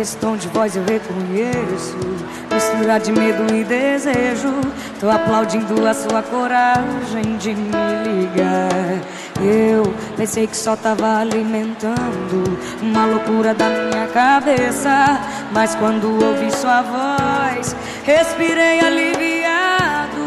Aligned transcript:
esse 0.00 0.16
tom 0.16 0.36
de 0.36 0.48
voz 0.48 0.76
eu 0.76 0.84
reconheço. 0.84 1.96
Mistura 2.52 2.98
de 2.98 3.12
medo 3.12 3.54
e 3.54 3.64
desejo. 3.64 4.60
Tô 5.00 5.10
aplaudindo 5.10 5.86
a 5.86 5.94
sua 5.94 6.22
coragem 6.22 7.36
de 7.38 7.54
me 7.54 7.70
ligar. 8.04 9.16
Eu 9.42 9.92
pensei 10.16 10.46
que 10.46 10.56
só 10.56 10.74
tava 10.74 11.18
alimentando 11.18 12.58
Uma 12.80 13.04
loucura 13.06 13.52
da 13.54 13.68
minha 13.68 14.06
cabeça. 14.08 15.20
Mas 15.52 15.74
quando 15.74 16.06
ouvi 16.24 16.50
sua 16.50 16.82
voz 16.82 17.76
Respirei 18.04 18.80
aliviado. 18.80 20.26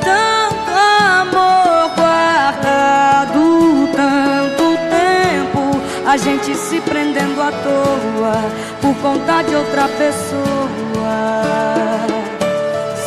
Tanto 0.00 0.70
amor 1.12 1.94
guardado 1.94 3.88
Tanto 3.94 4.64
tempo 4.90 5.80
A 6.06 6.16
gente 6.16 6.54
se 6.56 6.80
toa 7.50 8.36
Por 8.80 8.94
conta 8.96 9.42
de 9.42 9.54
outra 9.54 9.88
pessoa. 9.88 11.18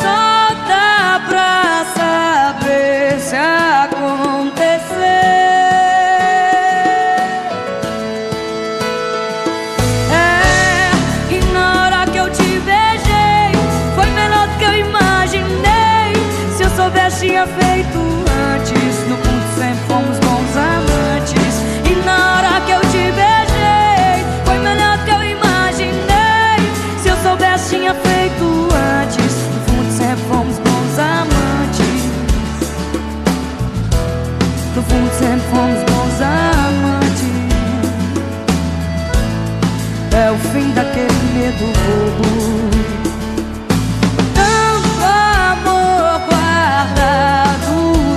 Só 0.00 0.54
dá 0.68 1.20
pra 1.28 1.84
saber 1.96 3.20
se 3.20 3.36
acontecer. 3.36 5.02
É, 10.10 11.34
e 11.34 11.52
na 11.52 11.84
hora 11.84 12.06
que 12.10 12.18
eu 12.18 12.30
te 12.30 12.60
beijei 12.60 13.52
Foi 13.94 14.06
melhor 14.10 14.48
do 14.48 14.58
que 14.58 14.64
eu 14.64 14.76
imaginei. 14.76 16.12
Se 16.56 16.62
eu 16.64 16.70
soubesse 16.70 17.26
tinha 17.26 17.46
feito 17.46 17.71
fomos 35.62 35.82
bons 35.84 36.20
amantes 36.20 37.22
é 40.12 40.30
o 40.30 40.38
fim 40.50 40.70
daquele 40.72 41.22
medo 41.34 41.66
bobo. 41.84 42.30
Tanto 44.34 45.04
amor 45.04 46.20
guardado, 46.28 47.74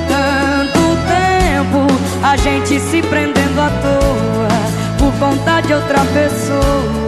tanto 0.07 0.83
tempo, 1.07 1.81
a 2.23 2.35
gente 2.35 2.79
se 2.79 3.01
prendendo 3.03 3.61
à 3.61 3.69
toa 3.69 4.47
por 4.97 5.13
conta 5.19 5.61
de 5.61 5.73
outra 5.73 5.99
pessoa. 5.99 7.04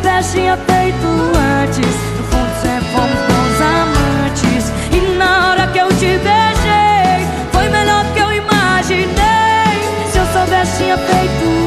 Soubesse, 0.00 0.32
tinha 0.32 0.56
feito 0.56 1.06
antes. 1.62 1.94
No 2.16 2.24
fundo, 2.24 2.62
sempre 2.62 2.88
fomos 2.88 3.20
bons 3.28 3.60
amantes. 3.60 4.72
E 4.92 5.18
na 5.18 5.50
hora 5.50 5.66
que 5.66 5.78
eu 5.78 5.88
te 5.88 6.18
beijei, 6.18 7.26
foi 7.52 7.68
melhor 7.68 8.04
do 8.04 8.12
que 8.14 8.20
eu 8.20 8.32
imaginei. 8.32 9.10
Se 10.10 10.16
eu 10.16 10.26
soubesse, 10.32 10.78
tinha 10.78 10.96
feito 10.96 11.44
antes. 11.44 11.59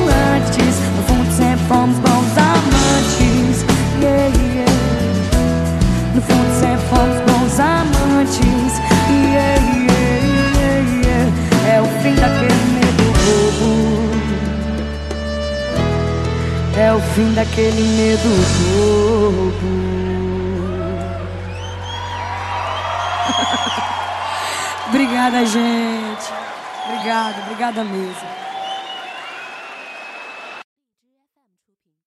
É 16.75 16.91
o 16.91 16.99
fim 16.99 17.33
daquele 17.33 17.83
medo 17.83 18.29
bobo 18.59 19.53
Obrigada, 24.89 25.45
gente. 25.45 26.33
Obrigada, 26.85 27.35
obrigada 27.43 27.83
mesmo. 27.83 28.42